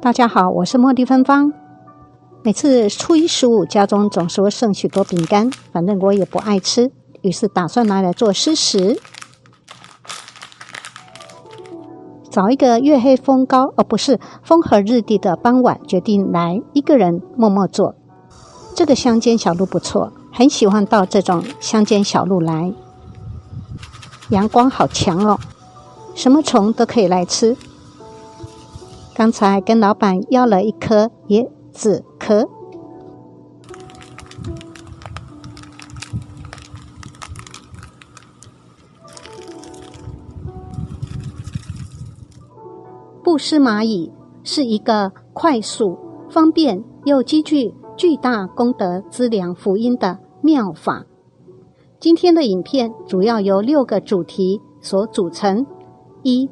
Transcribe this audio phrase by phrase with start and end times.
[0.00, 1.52] 大家好，我是茉莉芬芳。
[2.44, 6.92] 每次初一十五，家中总是会剩许多饼干，反正我也不爱吃，
[7.22, 9.00] 于是打算拿来做湿食。
[12.30, 17.96] 找一个月黑风高，而不是风和日丽的傍晚，决定来一个人默默做。
[18.76, 22.72] 这个乡间小路不错，很喜欢到这种乡间小路来。
[24.28, 25.40] 阳光好强哦，
[26.14, 27.56] 什么虫都可以来吃。
[29.18, 32.48] 刚才跟老板要了一颗椰子壳。
[43.24, 44.12] 布施蚂蚁
[44.44, 45.98] 是一个快速、
[46.30, 51.04] 方便又积聚巨大功德资粮福音的妙法。
[51.98, 55.66] 今天的影片主要由六个主题所组成：
[56.22, 56.48] 一、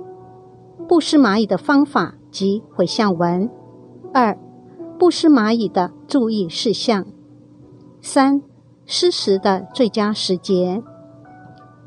[0.88, 2.15] 布施蚂蚁的方法。
[2.36, 3.48] 及回向文，
[4.12, 4.36] 二
[4.98, 7.06] 布施蚂蚁的注意事项，
[8.02, 8.42] 三
[8.84, 10.82] 施食的最佳时节，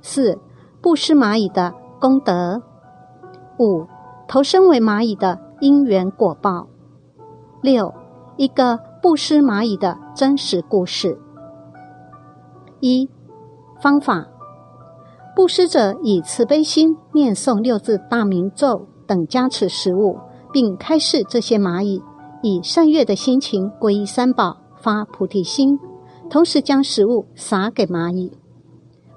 [0.01, 0.39] 四
[0.81, 2.63] 布施蚂蚁的功德，
[3.59, 3.85] 五
[4.27, 6.67] 投身为蚂蚁的因缘果报，
[7.61, 7.93] 六
[8.35, 11.19] 一个布施蚂蚁的真实故事。
[12.79, 13.07] 一
[13.79, 14.25] 方法，
[15.35, 20.17] 布施者以慈悲心念诵六字大明咒等加持食物。
[20.51, 22.01] 并开示这些蚂蚁
[22.41, 25.77] 以善悦的心情皈依三宝，发菩提心，
[26.29, 28.31] 同时将食物撒给蚂蚁。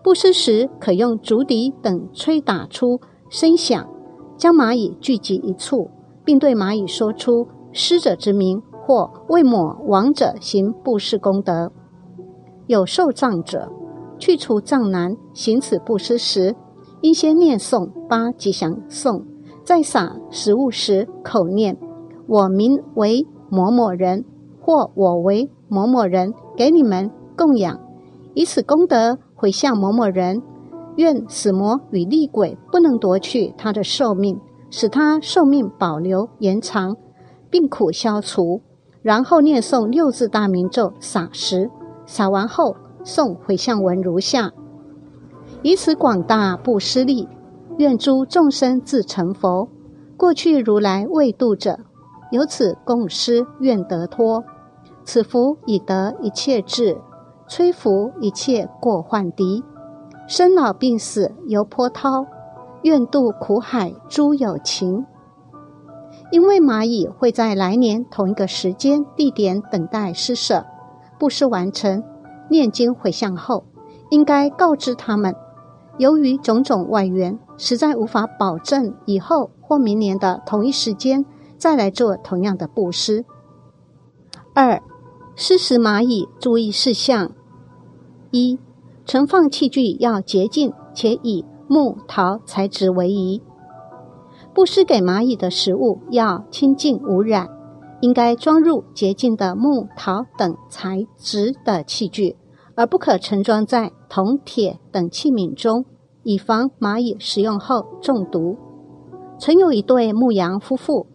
[0.02, 3.00] 布施时可用竹笛等吹打出
[3.30, 3.88] 声响，
[4.36, 5.88] 将蚂蚁聚集一处，
[6.24, 11.70] 并对蚂蚁说出施者之名，或为某亡者行布施功德。
[12.66, 13.70] 有受障者
[14.18, 16.56] 去除障难，行此布施时，
[17.02, 19.24] 应先念诵八吉祥颂。
[19.64, 21.78] 在撒食物时，口念
[22.26, 24.24] “我名为某某人”
[24.60, 27.78] 或“我为某某人”，给你们供养，
[28.34, 30.42] 以此功德回向某某人。
[30.96, 36.96] 愿死魔与厉鬼不能夺去他的寿命，使他寿命保留延长，
[37.48, 38.60] 病苦消除。
[39.00, 41.70] 然后念诵六字大明咒撒食，
[42.04, 44.52] 撒完后诵回向文如下：
[45.62, 47.28] 以此广大布施力。
[47.78, 49.68] 愿诸众生自成佛，
[50.16, 51.78] 过去如来未度者，
[52.30, 54.44] 由此共施愿得脱。
[55.04, 56.98] 此福已得一切智，
[57.48, 59.64] 摧伏一切过患敌。
[60.28, 62.26] 生老病死由波涛，
[62.82, 65.04] 愿度苦海诸有情。
[66.30, 70.64] 因为蚂蚁会在来年同一个时间地点等待施舍，
[71.18, 72.04] 布施完成，
[72.48, 73.64] 念经回向后，
[74.10, 75.34] 应该告知他们。
[75.98, 81.24] 由于种种外援，实在无法保证以后或明年的同一时间
[81.56, 83.24] 再来做同样的布施。
[84.54, 84.82] 二、
[85.34, 87.32] 施食蚂蚁注意事项：
[88.30, 88.58] 一、
[89.04, 93.42] 盛放器具要洁净，且以木、陶材质为宜。
[94.54, 97.48] 布施给蚂蚁的食物要清净无染，
[98.00, 102.36] 应该装入洁净的木、陶等材质的器具。
[102.82, 105.84] 而不可盛装在铜、铁等器皿中，
[106.24, 108.56] 以防蚂蚁食用后中毒。
[109.38, 111.06] 曾有一对牧羊夫妇，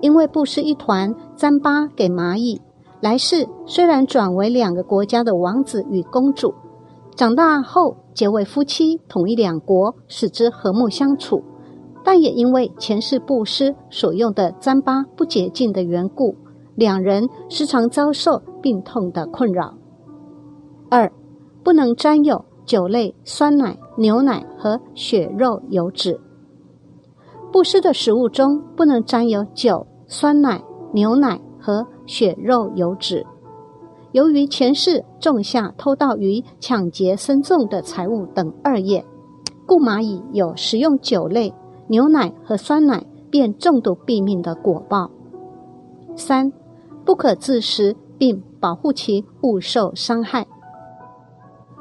[0.00, 2.60] 因为布施一团糌粑给蚂蚁，
[3.00, 6.54] 来世虽然转为两个国家的王子与公主，
[7.16, 11.42] 长大后结为夫妻，统一两国，使之和睦相处，
[12.04, 16.36] 但也因为前世布施所用的糌粑不洁净的缘故，
[16.76, 19.74] 两人时常遭受病痛的困扰。
[20.88, 21.10] 二，
[21.62, 26.20] 不能沾有酒类、酸奶、牛奶和血肉油脂。
[27.52, 30.62] 布施的食物中不能沾有酒、酸奶、
[30.92, 33.26] 牛奶和血肉油脂。
[34.12, 39.04] 由于前世种下偷盗与抢劫僧众的财物等二业，
[39.66, 41.52] 故蚂蚁有食用酒类、
[41.88, 45.10] 牛奶和酸奶便中毒毙命的果报。
[46.14, 46.52] 三，
[47.04, 50.46] 不可自食，并保护其勿受伤害。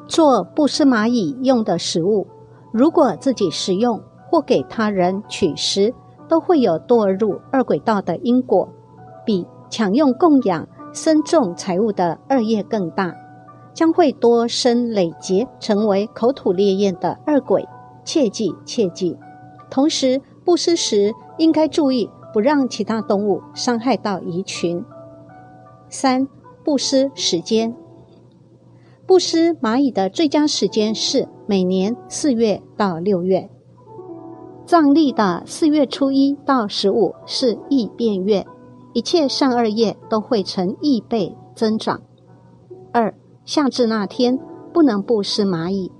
[0.07, 2.27] 做布施蚂蚁用的食物，
[2.71, 5.93] 如果自己食用或给他人取食，
[6.27, 8.69] 都会有堕入二轨道的因果，
[9.25, 13.15] 比抢用供养、生重财物的恶业更大，
[13.73, 17.67] 将会多生累劫，成为口吐烈焰的恶鬼。
[18.03, 19.17] 切记切记！
[19.71, 24.85] 同时，布施时应该注意，不让其他动物伤害到蚁群。
[25.89, 26.27] 三、
[26.63, 27.75] 布施时间。
[29.07, 33.47] 布施蚂蚁的最佳时间是每年四月到六月。
[34.65, 38.47] 藏历的四月初一到十五是异变月，
[38.93, 42.01] 一切善恶业都会成易倍增长。
[42.91, 43.13] 二、
[43.45, 44.39] 夏至那天
[44.73, 45.91] 不能布施蚂蚁，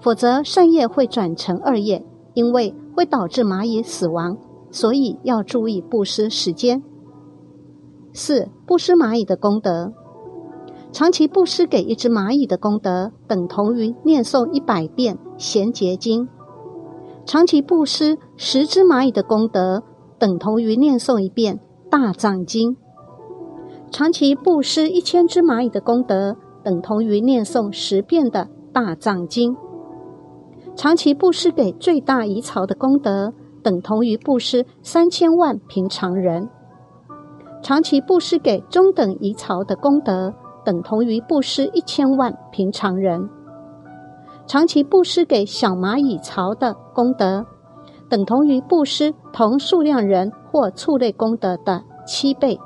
[0.00, 4.38] 否则善业会转成恶业，因为会导致蚂蚁死亡，
[4.70, 6.82] 所以要注意布施时间。
[8.14, 9.92] 四、布施蚂蚁的功德。
[10.94, 16.28] 长期布施给一只蚂蚁的功德，等同于念诵一百遍贤劫经；
[17.26, 19.82] 长期布施十只蚂蚁的功德，
[20.20, 21.58] 等同于念诵一遍
[21.90, 22.76] 大藏经；
[23.90, 29.56] 长期布施一千只蚂蚁的功德，等同于念诵十遍的大藏经；
[30.76, 33.32] 长期布施给最大蚁草的功德，
[33.64, 36.46] 等同于布施三千万平常人；
[37.64, 40.32] 长期布施给中等蚁草的功德。
[40.64, 43.28] 等同于布施一千万平常人，
[44.46, 47.44] 长期布施给小蚂蚁巢的功德，
[48.08, 52.58] 等同于布施同数量人或畜类功德的七倍，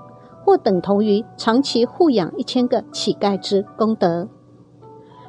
[0.45, 4.29] 或等同于长期护养一千个乞丐之功德。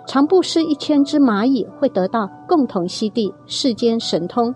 [0.05, 4.55] 常布施一千只蚂蚁，会得到共同悉地世间神通，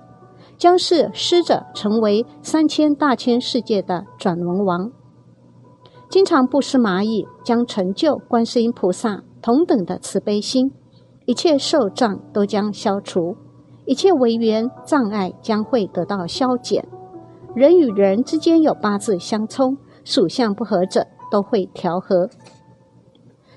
[0.58, 4.92] 将是施者成为三千大千世界的转轮王。
[6.14, 10.72] 经常布施蚂蚁，将成就观世音菩萨同等的慈悲心，
[11.26, 13.36] 一切受障都将消除，
[13.88, 16.88] 一切违缘障碍将会得到消减。
[17.56, 22.30] 人与人之间有八字相冲、属相不合者，都会调和。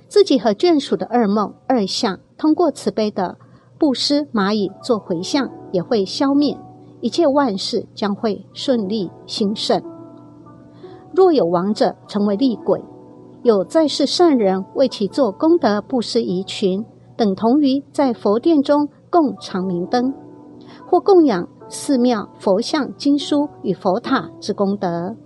[0.08, 3.37] 自己和眷属的二梦、二相，通过慈悲的
[3.79, 6.58] 布施蚂蚁做回向，也会消灭，
[7.03, 9.95] 一切万事将会顺利兴盛。
[11.16, 12.78] 若有亡者成为厉鬼，
[13.42, 16.84] 有在世善人为其做功德布施遗群，
[17.16, 20.12] 等同于在佛殿中供长明灯，
[20.86, 25.16] 或供养寺庙佛像、经书与佛塔之功德。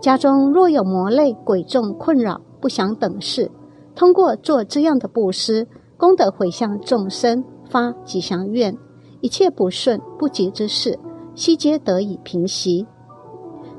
[0.00, 3.50] 家中若有魔类鬼众困扰，不想等事，
[3.94, 5.68] 通过做这样的布施，
[5.98, 8.74] 功德回向众生，发吉祥愿，
[9.20, 10.98] 一切不顺不吉之事，
[11.34, 12.86] 悉皆得以平息。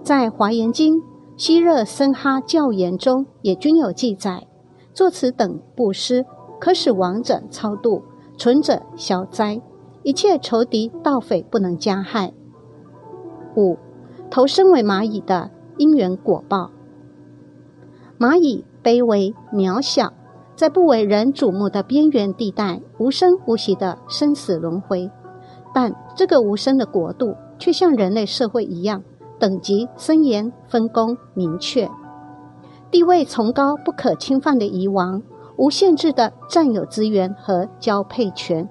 [0.08, 0.96] 在《华严经》
[1.36, 4.48] 《希热僧哈教言》中也均有记载，
[4.94, 6.26] 作此等布施，
[6.62, 8.04] 可使亡者超度，
[8.38, 9.62] 存者消灾，
[10.04, 12.32] 一切仇敌盗匪不能加害。
[13.58, 13.78] 五，
[14.30, 16.72] 投身为蚂蚁的因缘果报。
[18.18, 20.14] 蚂蚁卑微渺小，
[20.56, 25.12] 在不为人瞩目的边缘地带，无声无息的生死轮回，
[25.74, 29.04] 但这个无声的国度，却像人类社会一样。
[29.40, 31.90] 等级森严，分工明确，
[32.90, 35.22] 地位崇高、不可侵犯的遗王，
[35.58, 38.68] 无限制的占有资源和交配权。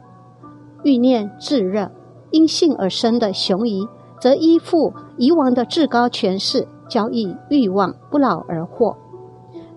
[0.82, 1.90] 欲念炙热，
[2.30, 3.86] 因性而生的雄夷，
[4.20, 8.96] 则依附夷王的至高权势，交易欲望，不劳而获。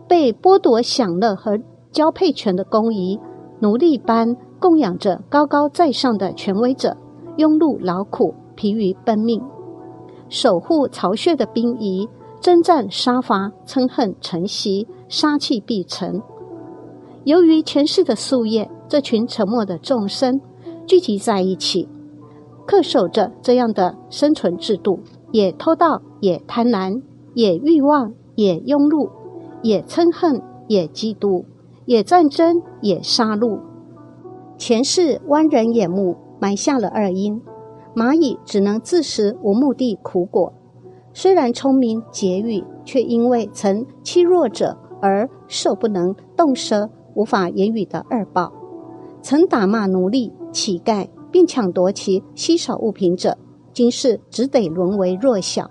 [0.07, 1.59] 被剥夺享乐和
[1.91, 3.19] 交配权的公夷，
[3.59, 6.97] 奴隶般供养着高高在上的权威者，
[7.37, 9.41] 庸碌劳苦，疲于奔命。
[10.29, 12.07] 守护巢穴的兵夷，
[12.39, 16.21] 征战杀伐，嗔恨成习，杀气必成。
[17.25, 20.39] 由于前世的夙业，这群沉默的众生
[20.87, 21.89] 聚集在一起，
[22.67, 24.99] 恪守着这样的生存制度：
[25.31, 27.01] 也偷盗，也贪婪，
[27.33, 29.09] 也欲望，也庸碌，
[29.61, 31.43] 也嗔恨，也嫉妒，
[31.85, 33.59] 也战争，也杀戮。
[34.57, 37.41] 前世剜人眼目，埋下了二因。
[37.99, 40.53] 蚂蚁只能自食无目的苦果，
[41.11, 48.53] 虽然聪明节欲，却因为曾欺弱者而受不能动舌、无法言语的恶报；
[49.21, 53.37] 曾打骂奴隶、乞丐，并抢夺其稀少物品者，
[53.73, 55.69] 今世只得沦为弱小，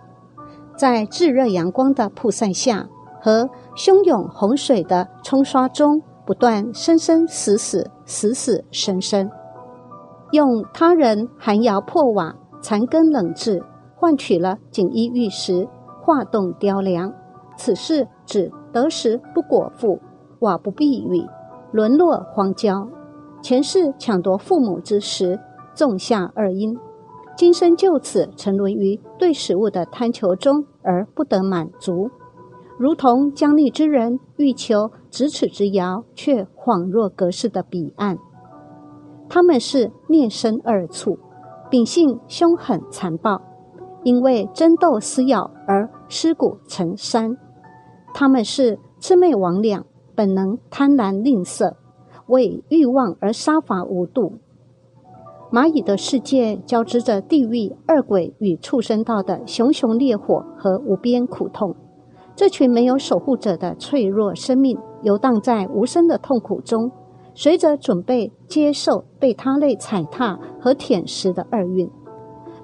[0.76, 2.90] 在炙热阳光的曝晒下
[3.22, 9.30] 和汹涌洪水的冲刷中，不断生生死死、死死生生。
[10.32, 13.62] 用他人寒窑破瓦、残羹冷炙，
[13.96, 15.66] 换取了锦衣玉食、
[16.02, 17.12] 画栋雕梁。
[17.56, 19.98] 此事指得时不果腹、
[20.40, 21.26] 瓦不避雨、
[21.72, 22.88] 沦落荒郊。
[23.40, 25.40] 前世抢夺父母之时，
[25.74, 26.76] 种下二因，
[27.36, 32.10] 今生就此沉沦于对食物的贪求中而不得满足。
[32.78, 38.18] 如同将逆之人欲求咫尺之遥，却恍若隔世的彼岸。
[39.28, 41.18] 他们是孽生二处，
[41.70, 43.40] 秉性凶狠残暴，
[44.02, 47.36] 因为争斗撕咬而尸骨成山。
[48.14, 49.82] 他们是魑魅魍魉，
[50.14, 51.74] 本能贪婪吝啬，
[52.26, 54.38] 为欲望而杀伐无度。
[55.52, 61.74] 蚂蚁的世界交织着地狱、恶鬼与畜生道的熊熊烈火和无边苦痛。
[62.34, 66.90] 这群没有守护者的脆弱生命，游荡在无声的痛苦中，
[67.40, 71.88] 随着准备接受被他类踩踏和舔食的厄运。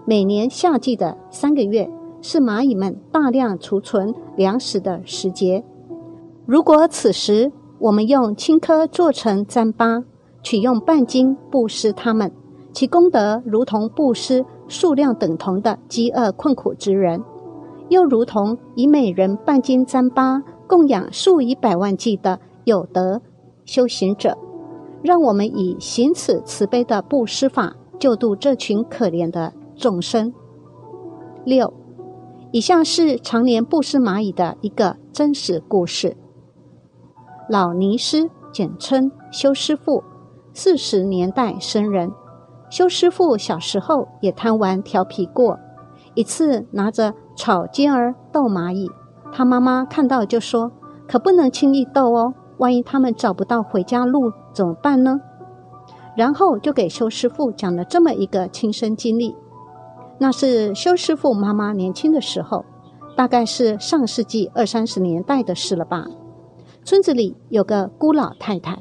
[0.05, 1.89] 每年夏季的三个月
[2.21, 5.65] 是蚂蚁们大量储存粮食的时节。
[6.45, 10.03] 如果此时我们用青稞做成糌粑，
[10.43, 12.33] 取用半斤布施它们。
[12.73, 17.23] 其功德如同布施数量等同的饥饿困苦之人，
[17.91, 23.23] 又如同以每人半斤糌粑供养数以百万计的有德
[23.65, 24.37] 修行者。
[25.05, 30.33] 让我们以行此慈悲的布施法，救度这群可怜的众生。
[31.45, 31.75] 六，
[32.53, 36.17] 以下是常年布施蚂蚁的一个真实故事。
[37.51, 40.03] 老尼师，简称修师傅，
[40.55, 42.11] 四十年代生人。
[42.71, 45.59] 修师傅小时候也贪玩调皮过，
[46.15, 48.91] 一次拿着草尖儿逗蚂蚁，
[49.31, 50.73] 他妈妈看到就说
[51.07, 55.21] ：“可不能轻易逗哦，万一他们找不到回家路怎么办呢？”
[56.17, 59.35] 然后就给修师傅讲了这么一个亲身经历。
[60.19, 62.65] 那是修师傅妈妈年轻的时候，
[63.17, 66.05] 大概是上世纪二三十年代的事了吧。
[66.85, 68.79] 村子里有个孤老太太。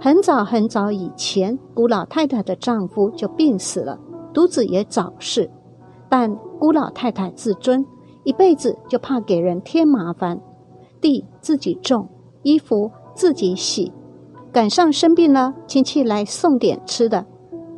[0.00, 3.98] 很早很早以前，孤老太太的丈夫就病死了，
[4.32, 5.50] 独子也早逝。
[6.08, 7.86] 但孤老太太自尊，
[8.24, 10.40] 一辈子就怕给人添麻烦，
[11.00, 12.08] 地自己种，
[12.42, 13.92] 衣服自己洗。
[14.52, 17.24] 赶上生病了，亲戚来送点吃的，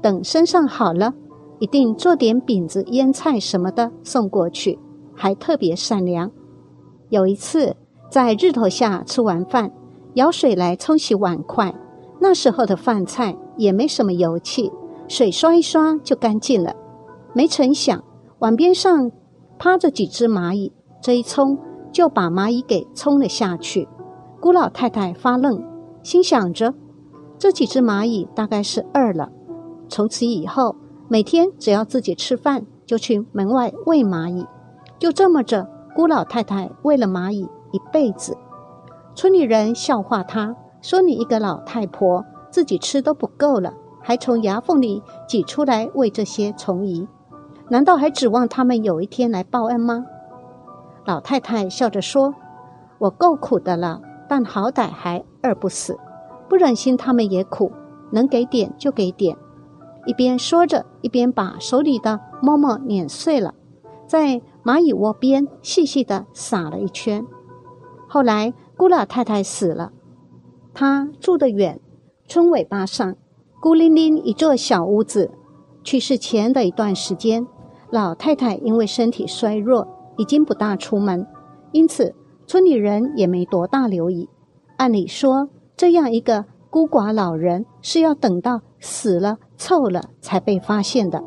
[0.03, 1.13] 等身上好了，
[1.61, 4.79] 一定做点饼子、腌菜什么的送过去，
[5.15, 6.31] 还特别善良。
[7.11, 7.77] 有一次
[8.11, 9.71] 在日头下吃完饭，
[10.15, 11.73] 舀水来冲洗碗筷。
[12.21, 14.73] 那时候的饭菜也没什么油气，
[15.07, 16.75] 水刷一刷就干净了。
[17.35, 18.03] 没成想，
[18.39, 19.11] 碗边上
[19.59, 21.59] 趴着几只蚂蚁，这一冲
[21.93, 23.87] 就把蚂蚁给冲了下去。
[24.45, 25.65] 姑老太太发愣，
[26.03, 26.75] 心想着
[27.39, 29.31] 这几只蚂蚁大概是饿了。
[29.89, 30.77] 从此以后，
[31.09, 34.47] 每天只要自己吃饭，就去门外喂蚂蚁。
[34.99, 38.37] 就这么着，姑老太太喂了蚂蚁一辈子。
[39.15, 40.55] 村里人笑话她。
[40.83, 43.73] 说你一个老太婆，自己吃都不够了，
[44.03, 47.09] 还从牙缝里挤出来喂这些虫蚁，
[47.71, 50.05] 难道还指望他们有一天来报恩吗？
[51.07, 52.35] 老太太笑着说
[53.01, 54.03] ：“我够苦的了，
[54.37, 55.97] 但好歹还饿不死，
[56.49, 57.71] 不忍心他们也苦，
[58.11, 59.37] 能给点就给点。”
[60.07, 63.55] 一边说着，一边把手里的馍馍碾碎了，
[64.09, 67.25] 在蚂蚁窝边细细的撒了一圈。
[68.09, 69.93] 后来姑老太太死了。
[70.75, 71.81] 她住得远，
[72.27, 73.15] 村尾巴上，
[73.61, 75.31] 孤零零一座小屋子。
[75.85, 77.47] 去世前的一段时间，
[77.91, 79.87] 老太太因为身体衰弱，
[80.17, 81.25] 已经不大出门，
[81.71, 82.13] 因此
[82.47, 84.29] 村里人也没多大留意。
[84.77, 91.23] 按理说，这样一个孤寡老人是要等到死了臭了才被发现的。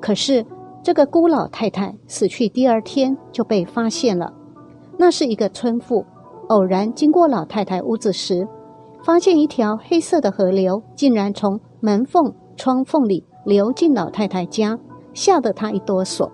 [0.00, 0.44] 可是，
[0.82, 4.32] 这个孤老太太死去第二天就被发现了。
[4.98, 6.04] 那是一个村妇，
[6.48, 8.46] 偶然经过老太太屋子时。
[9.04, 14.76] 发现一条黑色的河流，竟然从门缝、窗缝里流进老太太家，
[15.14, 16.28] 吓得她一哆嗦。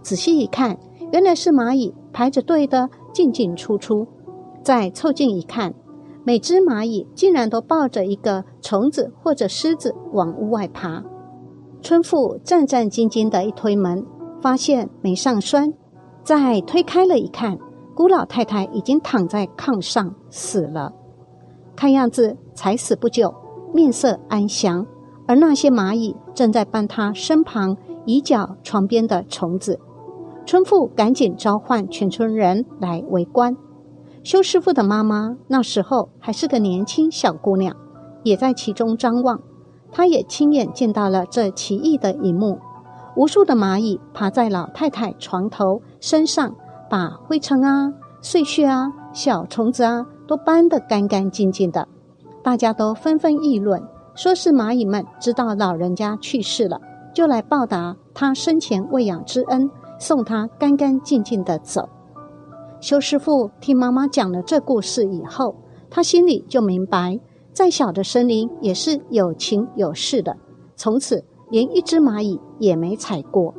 [0.00, 0.78] 仔细一看，
[1.12, 4.06] 原来是蚂蚁排着队的进进出出。
[4.62, 5.74] 再凑近一看，
[6.24, 11.02] 每只蚂蚁竟然都抱着一个虫子或者虱子往屋外爬。
[11.80, 14.04] 村妇战战兢兢的一推门，
[14.40, 15.72] 发现没上栓，
[16.22, 17.58] 再推开了一看，
[17.94, 20.92] 姑老太太已经躺在炕上死了。
[21.76, 23.34] 看样子才死不久，
[23.74, 24.86] 面色安详，
[25.26, 29.78] 而那些蚂蚁正在帮他身旁移脚床边的虫子。
[30.46, 33.56] 村妇赶紧召唤全村人来围观。
[34.22, 37.76] 修师傅的妈妈那时候还是个年轻小姑娘，
[38.22, 39.40] 也在其中张望。
[39.90, 42.58] 她也亲眼见到了这奇异的一幕：
[43.16, 46.54] 无数的蚂蚁爬在老太太床头身上，
[46.88, 50.06] 把灰尘啊、碎屑啊、小虫子啊。
[50.26, 51.86] 都搬得干干净净的，
[52.42, 53.82] 大家都纷纷议论，
[54.14, 56.80] 说是蚂蚁们知道老人家去世了，
[57.12, 59.70] 就来报答他生前喂养之恩，
[60.04, 61.88] 送他干干净净的走。
[62.78, 65.56] 修师傅听妈妈讲了这故事以后，
[65.88, 67.18] 他心里就明白，
[67.54, 70.36] 再小的森林也是有情有势的。
[70.76, 73.54] 从此，连一只蚂蚁也没踩过。